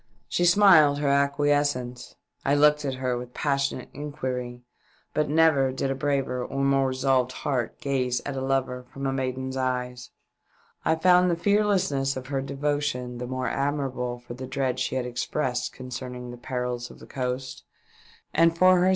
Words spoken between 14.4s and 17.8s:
dread she had expressed con cerning the perils of the coast,